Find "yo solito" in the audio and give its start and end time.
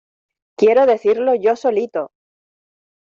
1.35-2.09